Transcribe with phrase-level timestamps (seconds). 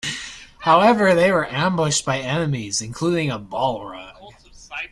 [0.61, 4.31] However, they were ambushed by enemies, including a Balrog.